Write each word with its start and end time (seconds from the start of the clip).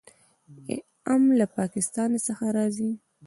ام 1.13 1.23
له 1.39 1.45
پاکستان 1.57 2.09
څخه 2.27 2.45
راځي. 2.57 2.91